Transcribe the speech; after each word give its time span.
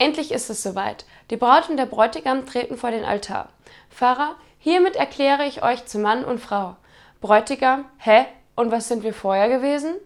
Endlich 0.00 0.32
ist 0.32 0.48
es 0.48 0.62
soweit. 0.62 1.04
Die 1.28 1.36
Braut 1.36 1.68
und 1.68 1.76
der 1.76 1.84
Bräutigam 1.84 2.46
treten 2.46 2.78
vor 2.78 2.90
den 2.90 3.04
Altar. 3.04 3.50
Pfarrer, 3.90 4.34
hiermit 4.58 4.96
erkläre 4.96 5.44
ich 5.44 5.62
euch 5.62 5.84
zu 5.84 5.98
Mann 5.98 6.24
und 6.24 6.40
Frau. 6.40 6.76
Bräutigam, 7.20 7.84
hä? 7.98 8.24
Und 8.56 8.70
was 8.70 8.88
sind 8.88 9.02
wir 9.02 9.12
vorher 9.12 9.50
gewesen? 9.50 9.96